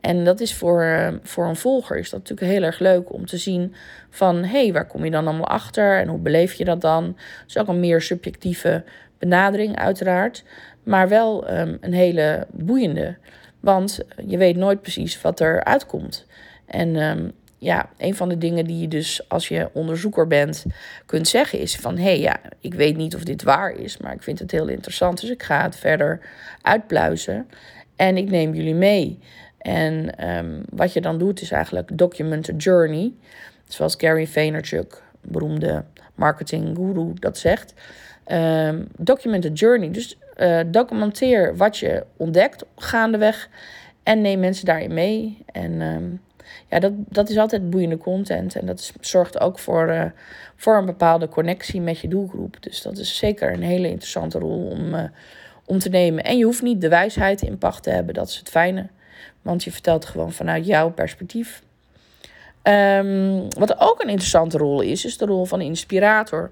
En 0.00 0.24
dat 0.24 0.40
is 0.40 0.54
voor, 0.54 0.82
eh, 0.82 1.14
voor 1.22 1.46
een 1.46 1.56
volger 1.56 1.98
is 1.98 2.10
dat 2.10 2.20
natuurlijk 2.20 2.52
heel 2.52 2.62
erg 2.62 2.78
leuk 2.78 3.12
om 3.12 3.26
te 3.26 3.36
zien 3.36 3.74
van 4.10 4.36
hé, 4.36 4.62
hey, 4.62 4.72
waar 4.72 4.86
kom 4.86 5.04
je 5.04 5.10
dan 5.10 5.26
allemaal 5.26 5.46
achter 5.46 6.00
en 6.00 6.08
hoe 6.08 6.18
beleef 6.18 6.52
je 6.52 6.64
dat 6.64 6.80
dan? 6.80 7.04
Dat 7.04 7.44
is 7.46 7.58
ook 7.58 7.68
een 7.68 7.80
meer 7.80 8.02
subjectieve 8.02 8.84
benadering 9.18 9.76
uiteraard, 9.76 10.44
maar 10.82 11.08
wel 11.08 11.50
um, 11.58 11.78
een 11.80 11.92
hele 11.92 12.46
boeiende. 12.50 13.16
Want 13.60 14.00
je 14.26 14.38
weet 14.38 14.56
nooit 14.56 14.82
precies 14.82 15.20
wat 15.20 15.40
er 15.40 15.64
uitkomt. 15.64 16.26
En 16.66 16.96
um, 16.96 17.32
ja, 17.60 17.88
een 17.98 18.14
van 18.14 18.28
de 18.28 18.38
dingen 18.38 18.64
die 18.64 18.80
je 18.80 18.88
dus 18.88 19.28
als 19.28 19.48
je 19.48 19.68
onderzoeker 19.72 20.26
bent 20.26 20.64
kunt 21.06 21.28
zeggen 21.28 21.58
is 21.58 21.76
van 21.76 21.96
hé 21.96 22.02
hey, 22.02 22.20
ja, 22.20 22.40
ik 22.60 22.74
weet 22.74 22.96
niet 22.96 23.14
of 23.14 23.24
dit 23.24 23.42
waar 23.42 23.70
is, 23.70 23.96
maar 23.96 24.12
ik 24.12 24.22
vind 24.22 24.38
het 24.38 24.50
heel 24.50 24.68
interessant, 24.68 25.20
dus 25.20 25.30
ik 25.30 25.42
ga 25.42 25.62
het 25.62 25.76
verder 25.76 26.20
uitpluizen 26.62 27.48
en 27.96 28.16
ik 28.16 28.30
neem 28.30 28.54
jullie 28.54 28.74
mee. 28.74 29.18
En 29.58 30.16
ehm, 30.16 30.60
wat 30.70 30.92
je 30.92 31.00
dan 31.00 31.18
doet 31.18 31.40
is 31.40 31.50
eigenlijk 31.50 31.98
document 31.98 32.48
a 32.50 32.52
journey, 32.56 33.12
zoals 33.68 33.94
Gary 33.98 34.26
Vaynerchuk, 34.26 35.02
beroemde 35.20 35.84
marketing 36.14 36.76
guru, 36.76 37.12
dat 37.14 37.38
zegt. 37.38 37.74
Um, 38.32 38.88
document 38.96 39.44
a 39.44 39.48
journey, 39.48 39.90
dus 39.90 40.18
uh, 40.40 40.60
documenteer 40.66 41.56
wat 41.56 41.78
je 41.78 42.04
ontdekt 42.16 42.64
gaandeweg 42.76 43.48
en 44.02 44.20
neem 44.20 44.40
mensen 44.40 44.66
daarin 44.66 44.94
mee. 44.94 45.44
En 45.52 45.80
um, 45.80 46.20
ja, 46.68 46.78
dat, 46.78 46.92
dat 46.96 47.28
is 47.28 47.36
altijd 47.36 47.70
boeiende 47.70 47.98
content. 47.98 48.56
En 48.56 48.66
dat 48.66 48.92
zorgt 49.00 49.40
ook 49.40 49.58
voor, 49.58 49.88
uh, 49.88 50.04
voor 50.56 50.76
een 50.76 50.86
bepaalde 50.86 51.28
connectie 51.28 51.80
met 51.80 51.98
je 51.98 52.08
doelgroep. 52.08 52.56
Dus 52.62 52.82
dat 52.82 52.98
is 52.98 53.16
zeker 53.16 53.52
een 53.52 53.62
hele 53.62 53.88
interessante 53.88 54.38
rol 54.38 54.66
om, 54.66 54.94
uh, 54.94 55.02
om 55.66 55.78
te 55.78 55.88
nemen. 55.88 56.24
En 56.24 56.38
je 56.38 56.44
hoeft 56.44 56.62
niet 56.62 56.80
de 56.80 56.88
wijsheid 56.88 57.42
in 57.42 57.58
pacht 57.58 57.82
te 57.82 57.90
hebben, 57.90 58.14
dat 58.14 58.28
is 58.28 58.36
het 58.36 58.48
fijne. 58.48 58.86
Want 59.42 59.64
je 59.64 59.72
vertelt 59.72 60.04
gewoon 60.04 60.32
vanuit 60.32 60.66
jouw 60.66 60.90
perspectief. 60.90 61.62
Um, 62.62 63.48
wat 63.58 63.80
ook 63.80 64.02
een 64.02 64.08
interessante 64.08 64.58
rol 64.58 64.80
is, 64.80 65.04
is 65.04 65.18
de 65.18 65.26
rol 65.26 65.44
van 65.44 65.60
een 65.60 65.66
inspirator. 65.66 66.50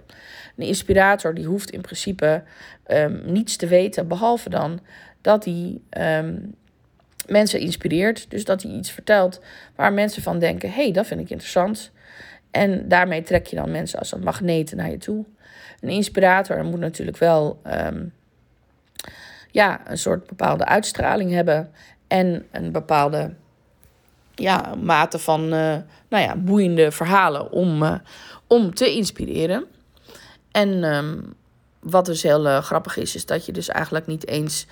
Een 0.56 0.66
inspirator 0.66 1.34
die 1.34 1.46
hoeft 1.46 1.70
in 1.70 1.80
principe 1.80 2.42
um, 2.86 3.22
niets 3.24 3.56
te 3.56 3.66
weten, 3.66 4.08
behalve 4.08 4.48
dan 4.50 4.80
dat 5.20 5.44
hij 5.44 5.80
um, 6.20 6.54
mensen 7.26 7.60
inspireert. 7.60 8.30
Dus 8.30 8.44
dat 8.44 8.62
hij 8.62 8.72
iets 8.72 8.90
vertelt 8.90 9.40
waar 9.74 9.92
mensen 9.92 10.22
van 10.22 10.38
denken: 10.38 10.72
hey, 10.72 10.92
dat 10.92 11.06
vind 11.06 11.20
ik 11.20 11.30
interessant. 11.30 11.90
En 12.50 12.88
daarmee 12.88 13.22
trek 13.22 13.46
je 13.46 13.56
dan 13.56 13.70
mensen 13.70 13.98
als 13.98 14.12
een 14.12 14.22
magneten 14.22 14.76
naar 14.76 14.90
je 14.90 14.98
toe. 14.98 15.24
Een 15.80 15.88
inspirator 15.88 16.64
moet 16.64 16.80
natuurlijk 16.80 17.16
wel 17.16 17.60
ja, 19.50 19.80
een 19.90 19.98
soort 19.98 20.26
bepaalde 20.26 20.64
uitstraling 20.64 21.32
hebben. 21.32 21.70
En 22.06 22.46
een 22.50 22.72
bepaalde 22.72 23.34
ja, 24.38 24.74
mate 24.82 25.18
van 25.18 25.42
uh, 25.42 25.76
nou 26.08 26.24
ja, 26.24 26.36
boeiende 26.36 26.90
verhalen 26.92 27.50
om, 27.50 27.82
uh, 27.82 27.94
om 28.46 28.74
te 28.74 28.94
inspireren. 28.94 29.64
En 30.50 30.84
um, 30.84 31.34
wat 31.80 32.06
dus 32.06 32.22
heel 32.22 32.46
uh, 32.46 32.62
grappig 32.62 32.96
is, 32.96 33.14
is 33.14 33.26
dat 33.26 33.46
je 33.46 33.52
dus 33.52 33.68
eigenlijk 33.68 34.06
niet 34.06 34.26
eens 34.26 34.66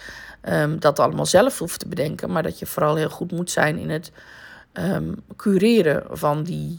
um, 0.48 0.80
dat 0.80 0.98
allemaal 0.98 1.26
zelf 1.26 1.58
hoeft 1.58 1.78
te 1.78 1.88
bedenken, 1.88 2.30
maar 2.30 2.42
dat 2.42 2.58
je 2.58 2.66
vooral 2.66 2.94
heel 2.94 3.10
goed 3.10 3.32
moet 3.32 3.50
zijn 3.50 3.78
in 3.78 3.90
het 3.90 4.12
um, 4.72 5.14
cureren 5.36 6.04
van 6.10 6.42
die 6.42 6.78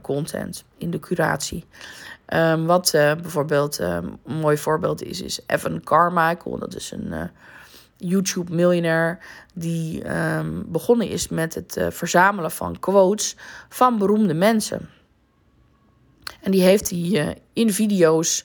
content, 0.00 0.64
in 0.78 0.90
de 0.90 0.98
curatie. 1.00 1.64
Wat 2.66 2.90
bijvoorbeeld 2.92 3.78
een 3.78 4.18
mooi 4.26 4.56
voorbeeld 4.56 5.02
is, 5.02 5.22
is 5.22 5.40
Evan 5.46 5.80
Carmichael. 5.80 6.58
Dat 6.58 6.74
is 6.74 6.90
een 6.90 7.30
YouTube-miljonair 8.00 9.18
die 9.54 10.02
begonnen 10.66 11.08
is 11.08 11.28
met 11.28 11.54
het 11.54 11.76
verzamelen 11.90 12.50
van 12.50 12.78
quotes 12.78 13.36
van 13.68 13.98
beroemde 13.98 14.34
mensen. 14.34 14.88
En 16.40 16.50
die 16.50 16.62
heeft 16.62 16.90
hij 16.90 17.38
in 17.52 17.72
video's 17.72 18.44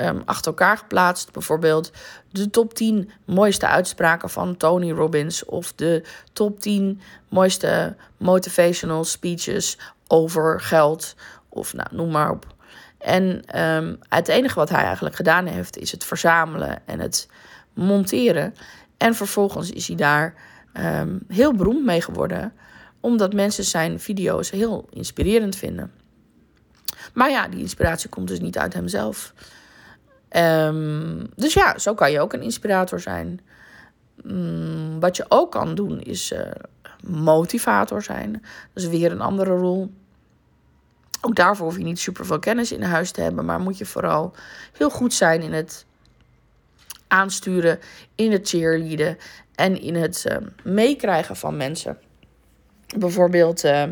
um, 0.00 0.22
achter 0.24 0.46
elkaar 0.46 0.78
geplaatst. 0.78 1.32
Bijvoorbeeld 1.32 1.92
de 2.30 2.50
top 2.50 2.74
10 2.74 3.10
mooiste 3.24 3.66
uitspraken 3.66 4.30
van 4.30 4.56
Tony 4.56 4.90
Robbins 4.90 5.44
of 5.44 5.72
de 5.72 6.04
top 6.32 6.60
10 6.60 7.00
mooiste 7.28 7.96
motivational 8.16 9.04
speeches 9.04 9.78
over 10.06 10.60
geld 10.60 11.14
of 11.48 11.74
nou, 11.74 11.88
noem 11.92 12.10
maar 12.10 12.30
op. 12.30 12.46
En 12.98 13.42
um, 13.60 13.98
het 14.08 14.28
enige 14.28 14.54
wat 14.54 14.68
hij 14.68 14.84
eigenlijk 14.84 15.16
gedaan 15.16 15.46
heeft 15.46 15.76
is 15.76 15.92
het 15.92 16.04
verzamelen 16.04 16.82
en 16.86 17.00
het 17.00 17.28
monteren. 17.72 18.54
En 18.98 19.14
vervolgens 19.14 19.70
is 19.70 19.86
hij 19.86 19.96
daar 19.96 20.34
um, 20.74 21.20
heel 21.28 21.54
beroemd 21.54 21.84
mee 21.84 22.02
geworden, 22.02 22.52
omdat 23.00 23.32
mensen 23.32 23.64
zijn 23.64 24.00
video's 24.00 24.50
heel 24.50 24.88
inspirerend 24.90 25.56
vinden. 25.56 25.92
Maar 27.14 27.30
ja, 27.30 27.48
die 27.48 27.60
inspiratie 27.60 28.08
komt 28.08 28.28
dus 28.28 28.40
niet 28.40 28.58
uit 28.58 28.74
hemzelf. 28.74 29.34
Um, 30.36 31.26
dus 31.36 31.52
ja, 31.52 31.78
zo 31.78 31.94
kan 31.94 32.10
je 32.10 32.20
ook 32.20 32.32
een 32.32 32.42
inspirator 32.42 33.00
zijn. 33.00 33.40
Um, 34.24 35.00
wat 35.00 35.16
je 35.16 35.24
ook 35.28 35.50
kan 35.50 35.74
doen 35.74 36.00
is 36.00 36.32
uh, 36.32 36.40
motivator 37.06 38.02
zijn. 38.02 38.32
Dat 38.72 38.82
is 38.82 38.88
weer 38.88 39.12
een 39.12 39.20
andere 39.20 39.54
rol. 39.56 39.92
Ook 41.20 41.36
daarvoor 41.36 41.66
hoef 41.66 41.76
je 41.76 41.84
niet 41.84 41.98
super 41.98 42.26
veel 42.26 42.38
kennis 42.38 42.72
in 42.72 42.82
huis 42.82 43.10
te 43.10 43.20
hebben, 43.20 43.44
maar 43.44 43.60
moet 43.60 43.78
je 43.78 43.86
vooral 43.86 44.32
heel 44.72 44.90
goed 44.90 45.14
zijn 45.14 45.42
in 45.42 45.52
het 45.52 45.86
aansturen, 47.08 47.78
in 48.14 48.32
het 48.32 48.48
cheerleaden 48.48 49.18
en 49.54 49.80
in 49.80 49.94
het 49.94 50.24
uh, 50.28 50.36
meekrijgen 50.62 51.36
van 51.36 51.56
mensen. 51.56 51.98
Bijvoorbeeld 52.98 53.64
uh, 53.64 53.82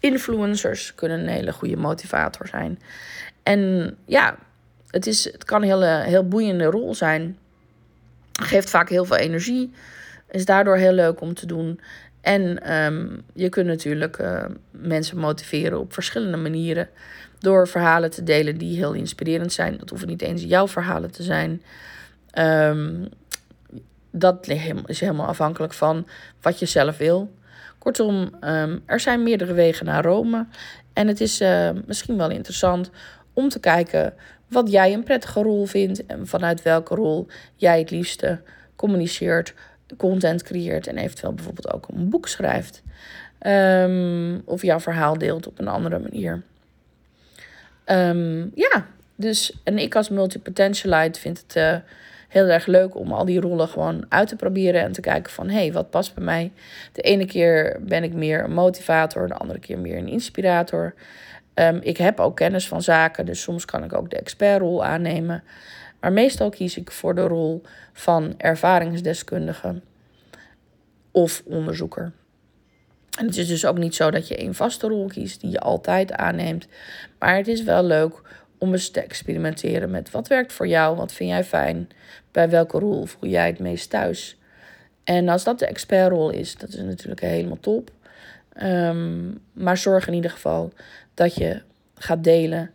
influencers 0.00 0.94
kunnen 0.94 1.20
een 1.20 1.28
hele 1.28 1.52
goede 1.52 1.76
motivator 1.76 2.48
zijn. 2.48 2.78
En 3.42 3.96
ja, 4.04 4.38
het, 4.90 5.06
is, 5.06 5.24
het 5.24 5.44
kan 5.44 5.62
een 5.62 5.68
heel, 5.68 5.82
heel 5.82 6.28
boeiende 6.28 6.64
rol 6.64 6.94
zijn. 6.94 7.38
Geeft 8.32 8.70
vaak 8.70 8.88
heel 8.88 9.04
veel 9.04 9.16
energie. 9.16 9.72
Is 10.30 10.44
daardoor 10.44 10.76
heel 10.76 10.92
leuk 10.92 11.20
om 11.20 11.34
te 11.34 11.46
doen. 11.46 11.80
En 12.20 12.74
um, 12.76 13.22
je 13.34 13.48
kunt 13.48 13.66
natuurlijk 13.66 14.18
uh, 14.18 14.44
mensen 14.70 15.18
motiveren 15.18 15.78
op 15.78 15.92
verschillende 15.92 16.36
manieren. 16.36 16.88
Door 17.38 17.68
verhalen 17.68 18.10
te 18.10 18.22
delen 18.22 18.58
die 18.58 18.76
heel 18.76 18.92
inspirerend 18.92 19.52
zijn. 19.52 19.78
Dat 19.78 19.90
hoeven 19.90 20.08
niet 20.08 20.22
eens 20.22 20.42
jouw 20.42 20.68
verhalen 20.68 21.10
te 21.10 21.22
zijn. 21.22 21.62
Um, 22.38 23.08
dat 24.10 24.48
is 24.86 25.00
helemaal 25.00 25.26
afhankelijk 25.26 25.72
van 25.72 26.06
wat 26.40 26.58
je 26.58 26.66
zelf 26.66 26.96
wil. 26.96 27.34
Kortom, 27.78 28.30
um, 28.40 28.82
er 28.86 29.00
zijn 29.00 29.22
meerdere 29.22 29.52
wegen 29.52 29.86
naar 29.86 30.04
Rome. 30.04 30.46
En 30.92 31.08
het 31.08 31.20
is 31.20 31.40
uh, 31.40 31.70
misschien 31.86 32.16
wel 32.16 32.30
interessant 32.30 32.90
om 33.32 33.48
te 33.48 33.60
kijken 33.60 34.14
wat 34.48 34.70
jij 34.70 34.92
een 34.92 35.02
prettige 35.02 35.42
rol 35.42 35.66
vindt 35.66 36.06
en 36.06 36.26
vanuit 36.26 36.62
welke 36.62 36.94
rol 36.94 37.26
jij 37.54 37.78
het 37.78 37.90
liefste 37.90 38.40
communiceert, 38.76 39.54
content 39.96 40.42
creëert 40.42 40.86
en 40.86 40.98
eventueel 40.98 41.32
bijvoorbeeld 41.32 41.72
ook 41.72 41.88
een 41.88 42.08
boek 42.08 42.28
schrijft. 42.28 42.82
Um, 43.46 44.42
of 44.44 44.62
jouw 44.62 44.80
verhaal 44.80 45.18
deelt 45.18 45.46
op 45.46 45.58
een 45.58 45.68
andere 45.68 45.98
manier. 45.98 46.42
Ja, 48.54 48.86
dus 49.14 49.58
en 49.64 49.78
ik 49.78 49.94
als 49.94 50.08
multipotentialite 50.08 51.20
vind 51.20 51.44
het 51.46 51.56
uh, 51.56 51.76
heel 52.28 52.48
erg 52.48 52.66
leuk 52.66 52.96
om 52.96 53.12
al 53.12 53.24
die 53.24 53.40
rollen 53.40 53.68
gewoon 53.68 54.06
uit 54.08 54.28
te 54.28 54.36
proberen 54.36 54.82
en 54.82 54.92
te 54.92 55.00
kijken 55.00 55.32
van 55.32 55.48
hé, 55.48 55.58
hey, 55.58 55.72
wat 55.72 55.90
past 55.90 56.14
bij 56.14 56.24
mij? 56.24 56.52
De 56.92 57.02
ene 57.02 57.26
keer 57.26 57.80
ben 57.80 58.02
ik 58.02 58.12
meer 58.12 58.44
een 58.44 58.52
motivator, 58.52 59.28
de 59.28 59.34
andere 59.34 59.58
keer 59.58 59.78
meer 59.78 59.96
een 59.96 60.08
inspirator. 60.08 60.94
Um, 61.54 61.78
ik 61.82 61.96
heb 61.96 62.20
ook 62.20 62.36
kennis 62.36 62.68
van 62.68 62.82
zaken, 62.82 63.26
dus 63.26 63.42
soms 63.42 63.64
kan 63.64 63.84
ik 63.84 63.92
ook 63.92 64.10
de 64.10 64.16
expertrol 64.16 64.84
aannemen. 64.84 65.42
Maar 66.00 66.12
meestal 66.12 66.50
kies 66.50 66.76
ik 66.76 66.90
voor 66.90 67.14
de 67.14 67.26
rol 67.26 67.62
van 67.92 68.34
ervaringsdeskundige 68.36 69.80
of 71.10 71.42
onderzoeker. 71.44 72.12
En 73.18 73.26
het 73.26 73.36
is 73.36 73.48
dus 73.48 73.66
ook 73.66 73.78
niet 73.78 73.94
zo 73.94 74.10
dat 74.10 74.28
je 74.28 74.42
een 74.42 74.54
vaste 74.54 74.88
rol 74.88 75.06
kiest 75.06 75.40
die 75.40 75.50
je 75.50 75.60
altijd 75.60 76.12
aanneemt. 76.12 76.68
Maar 77.18 77.36
het 77.36 77.48
is 77.48 77.62
wel 77.62 77.84
leuk 77.84 78.22
om 78.58 78.72
eens 78.72 78.90
te 78.90 79.00
experimenteren 79.00 79.90
met 79.90 80.10
wat 80.10 80.28
werkt 80.28 80.52
voor 80.52 80.66
jou, 80.66 80.96
wat 80.96 81.12
vind 81.12 81.30
jij 81.30 81.44
fijn, 81.44 81.88
bij 82.30 82.50
welke 82.50 82.78
rol 82.78 83.04
voel 83.04 83.30
jij 83.30 83.46
het 83.46 83.58
meest 83.58 83.90
thuis. 83.90 84.38
En 85.04 85.28
als 85.28 85.44
dat 85.44 85.58
de 85.58 85.66
expertrol 85.66 86.30
is, 86.30 86.56
dat 86.56 86.68
is 86.68 86.80
natuurlijk 86.80 87.20
helemaal 87.20 87.60
top. 87.60 87.90
Um, 88.62 89.40
maar 89.52 89.76
zorg 89.76 90.06
in 90.06 90.14
ieder 90.14 90.30
geval 90.30 90.72
dat 91.14 91.34
je 91.34 91.62
gaat 91.94 92.24
delen 92.24 92.70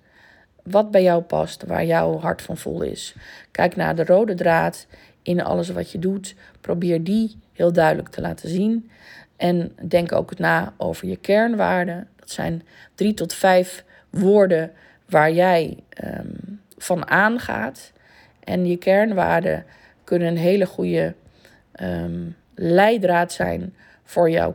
wat 0.63 0.91
bij 0.91 1.03
jou 1.03 1.21
past, 1.21 1.63
waar 1.63 1.85
jouw 1.85 2.19
hart 2.19 2.41
van 2.41 2.57
vol 2.57 2.81
is. 2.81 3.15
Kijk 3.51 3.75
naar 3.75 3.95
de 3.95 4.05
rode 4.05 4.33
draad 4.33 4.87
in 5.21 5.43
alles 5.43 5.69
wat 5.69 5.91
je 5.91 5.99
doet. 5.99 6.35
Probeer 6.61 7.03
die 7.03 7.39
heel 7.53 7.73
duidelijk 7.73 8.09
te 8.09 8.21
laten 8.21 8.49
zien. 8.49 8.89
En 9.37 9.75
denk 9.87 10.11
ook 10.11 10.37
na 10.37 10.73
over 10.77 11.07
je 11.07 11.17
kernwaarden. 11.17 12.07
Dat 12.15 12.29
zijn 12.29 12.63
drie 12.95 13.13
tot 13.13 13.33
vijf 13.33 13.83
woorden 14.09 14.71
waar 15.11 15.31
jij 15.31 15.77
um, 16.03 16.61
van 16.77 17.07
aangaat. 17.07 17.91
En 18.43 18.65
je 18.65 18.77
kernwaarden 18.77 19.65
kunnen 20.03 20.27
een 20.27 20.37
hele 20.37 20.65
goede 20.65 21.13
um, 21.81 22.35
leidraad 22.55 23.31
zijn 23.31 23.75
voor 24.03 24.29
jouw 24.29 24.53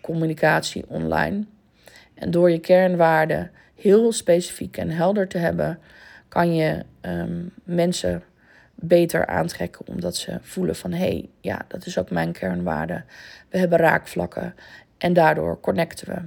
communicatie 0.00 0.84
online. 0.88 1.44
En 2.14 2.30
door 2.30 2.50
je 2.50 2.58
kernwaarden 2.58 3.50
heel 3.74 4.12
specifiek 4.12 4.76
en 4.76 4.90
helder 4.90 5.28
te 5.28 5.38
hebben, 5.38 5.78
kan 6.28 6.54
je 6.54 6.84
um, 7.00 7.52
mensen 7.64 8.22
beter 8.74 9.26
aantrekken 9.26 9.86
omdat 9.86 10.16
ze 10.16 10.38
voelen 10.40 10.76
van 10.76 10.92
hé, 10.92 10.98
hey, 10.98 11.28
ja, 11.40 11.64
dat 11.68 11.86
is 11.86 11.98
ook 11.98 12.10
mijn 12.10 12.32
kernwaarde. 12.32 13.02
We 13.48 13.58
hebben 13.58 13.78
raakvlakken 13.78 14.54
en 14.98 15.12
daardoor 15.12 15.60
connecten 15.60 16.08
we. 16.08 16.20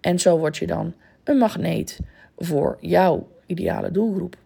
En 0.00 0.18
zo 0.18 0.38
word 0.38 0.56
je 0.56 0.66
dan 0.66 0.94
een 1.24 1.38
magneet 1.38 1.98
voor 2.36 2.76
jouw 2.80 3.28
ideale 3.46 3.90
doelgroep. 3.90 4.36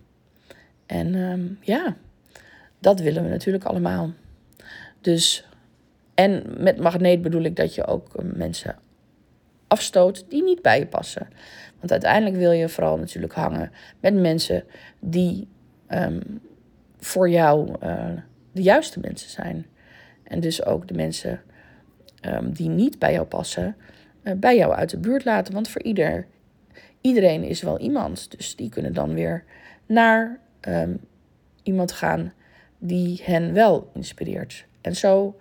En 0.86 1.14
ehm, 1.14 1.46
ja, 1.60 1.96
dat 2.78 3.00
willen 3.00 3.22
we 3.22 3.28
natuurlijk 3.28 3.64
allemaal. 3.64 4.10
Dus, 5.00 5.48
en 6.14 6.44
met 6.56 6.78
magneet 6.78 7.22
bedoel 7.22 7.42
ik 7.42 7.56
dat 7.56 7.74
je 7.74 7.86
ook 7.86 8.14
eh, 8.14 8.24
mensen 8.34 8.76
afstoot 9.66 10.24
die 10.28 10.42
niet 10.42 10.62
bij 10.62 10.78
je 10.78 10.86
passen. 10.86 11.28
Want 11.78 11.90
uiteindelijk 11.90 12.36
wil 12.36 12.50
je 12.50 12.68
vooral 12.68 12.98
natuurlijk 12.98 13.34
hangen 13.34 13.72
met 14.00 14.14
mensen 14.14 14.64
die 15.00 15.48
ehm, 15.86 16.20
voor 16.98 17.28
jou 17.28 17.74
uh, 17.82 18.08
de 18.52 18.62
juiste 18.62 19.00
mensen 19.00 19.30
zijn. 19.30 19.66
En 20.22 20.40
dus 20.40 20.64
ook 20.64 20.88
de 20.88 20.94
mensen 20.94 21.40
die 22.42 22.68
niet 22.68 22.98
bij 22.98 23.12
jou 23.12 23.26
passen, 23.26 23.76
uh, 24.22 24.32
bij 24.36 24.56
jou 24.56 24.72
uit 24.72 24.90
de 24.90 24.98
buurt 24.98 25.24
laten. 25.24 25.54
Want 25.54 25.68
voor 25.68 25.82
ieder, 25.82 26.26
iedereen 27.08 27.42
is 27.42 27.62
wel 27.62 27.78
iemand. 27.78 28.30
Dus 28.36 28.56
die 28.56 28.68
kunnen 28.68 28.94
dan 28.94 29.14
weer 29.14 29.44
naar 29.86 30.38
um, 30.60 31.00
iemand 31.62 31.92
gaan 31.92 32.32
die 32.78 33.20
hen 33.24 33.52
wel 33.52 33.90
inspireert. 33.94 34.66
En 34.80 34.96
zo 34.96 35.36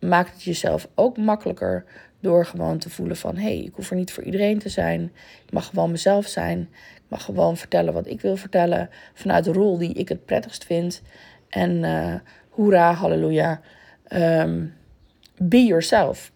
maakt 0.00 0.32
het 0.32 0.42
jezelf 0.42 0.88
ook 0.94 1.16
makkelijker 1.16 1.84
door 2.20 2.46
gewoon 2.46 2.78
te 2.78 2.90
voelen 2.90 3.16
van 3.16 3.36
hé, 3.36 3.42
hey, 3.42 3.58
ik 3.58 3.74
hoef 3.74 3.90
er 3.90 3.96
niet 3.96 4.12
voor 4.12 4.22
iedereen 4.22 4.58
te 4.58 4.68
zijn. 4.68 5.12
Ik 5.46 5.52
mag 5.52 5.66
gewoon 5.66 5.90
mezelf 5.90 6.26
zijn. 6.26 6.60
Ik 6.94 7.08
mag 7.08 7.24
gewoon 7.24 7.56
vertellen 7.56 7.92
wat 7.92 8.06
ik 8.06 8.20
wil 8.20 8.36
vertellen 8.36 8.90
vanuit 9.14 9.44
de 9.44 9.52
rol 9.52 9.78
die 9.78 9.92
ik 9.92 10.08
het 10.08 10.24
prettigst 10.24 10.64
vind. 10.64 11.02
En 11.48 11.70
uh, 11.70 12.14
hoera, 12.48 12.92
halleluja. 12.92 13.60
Um, 14.12 14.74
be 15.36 15.64
yourself. 15.64 16.32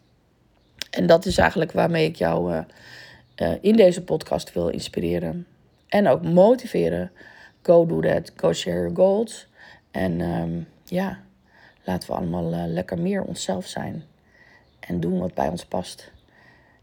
En 0.91 1.07
dat 1.07 1.27
is 1.27 1.39
eigenlijk 1.39 1.73
waarmee 1.73 2.07
ik 2.07 2.17
jou 2.17 2.53
uh, 2.53 2.61
uh, 3.43 3.53
in 3.61 3.77
deze 3.77 4.03
podcast 4.03 4.53
wil 4.53 4.69
inspireren. 4.69 5.47
En 5.89 6.09
ook 6.09 6.23
motiveren. 6.23 7.11
Go 7.63 7.87
do 7.87 8.01
that. 8.01 8.33
Go 8.37 8.53
share 8.53 8.77
your 8.77 8.95
goals. 8.95 9.49
En 9.91 10.21
um, 10.21 10.69
ja, 10.85 11.21
laten 11.85 12.09
we 12.11 12.17
allemaal 12.17 12.53
uh, 12.53 12.65
lekker 12.67 12.99
meer 12.99 13.23
onszelf 13.23 13.67
zijn. 13.67 14.05
En 14.81 15.01
doen 15.01 15.19
wat 15.19 15.35
bij 15.35 15.49
ons 15.49 15.65
past. 15.65 16.13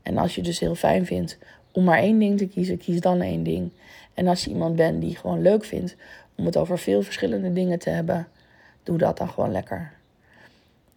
En 0.01 0.17
als 0.17 0.36
je 0.36 0.41
dus 0.41 0.60
heel 0.60 0.75
fijn 0.75 1.05
vindt 1.05 1.38
om 1.72 1.83
maar 1.83 1.98
één 1.98 2.19
ding 2.19 2.38
te 2.38 2.48
kiezen, 2.48 2.77
kies 2.77 3.00
dan 3.00 3.22
één 3.22 3.43
ding. 3.43 3.72
En 4.13 4.27
als 4.27 4.43
je 4.43 4.50
iemand 4.50 4.75
bent 4.75 5.01
die 5.01 5.15
gewoon 5.15 5.41
leuk 5.41 5.63
vindt 5.65 5.95
om 6.36 6.45
het 6.45 6.57
over 6.57 6.79
veel 6.79 7.01
verschillende 7.01 7.53
dingen 7.53 7.79
te 7.79 7.89
hebben, 7.89 8.27
doe 8.83 8.98
dat 8.98 9.17
dan 9.17 9.29
gewoon 9.29 9.51
lekker. 9.51 9.93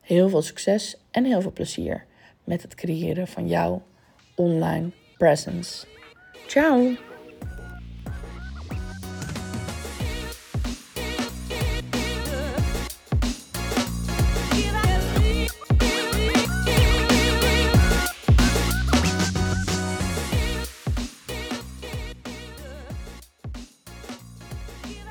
Heel 0.00 0.28
veel 0.28 0.42
succes 0.42 0.96
en 1.10 1.24
heel 1.24 1.40
veel 1.40 1.52
plezier 1.52 2.04
met 2.44 2.62
het 2.62 2.74
creëren 2.74 3.26
van 3.26 3.48
jouw 3.48 3.82
online 4.34 4.90
presence. 5.16 5.86
Ciao! 6.46 6.96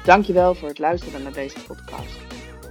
Dankjewel 0.06 0.56
voor 0.56 0.68
het 0.68 0.80
luisteren 0.80 1.24
naar 1.24 1.34
deze 1.34 1.58
podcast. 1.68 2.18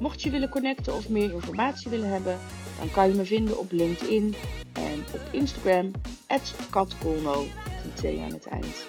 Mocht 0.01 0.23
je 0.23 0.31
willen 0.31 0.49
connecten 0.49 0.95
of 0.95 1.09
meer 1.09 1.33
informatie 1.33 1.91
willen 1.91 2.09
hebben, 2.09 2.39
dan 2.79 2.91
kan 2.91 3.09
je 3.09 3.15
me 3.15 3.25
vinden 3.25 3.59
op 3.59 3.73
LinkedIn 3.73 4.35
en 4.73 5.05
op 5.15 5.21
Instagram, 5.31 5.91
katkolno, 6.71 7.45
T 7.95 8.05
aan 8.05 8.33
het 8.33 8.47
eind. 8.47 8.87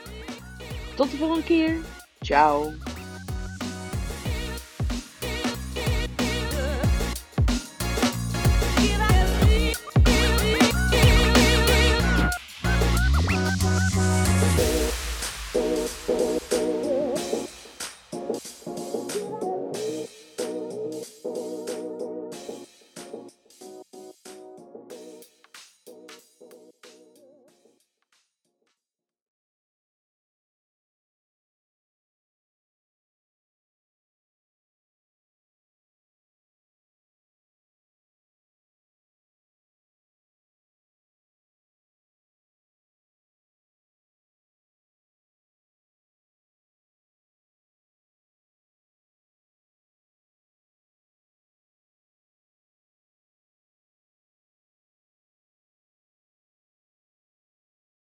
Tot 0.96 1.12
de 1.12 1.18
volgende 1.18 1.44
keer. 1.44 1.76
Ciao. 2.20 2.74